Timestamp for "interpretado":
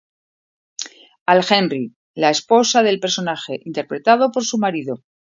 3.65-4.31